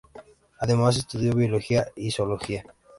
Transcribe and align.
Además 0.57 0.97
estudió 0.97 1.31
biología 1.35 1.89
y 1.95 2.09
zoología. 2.09 2.65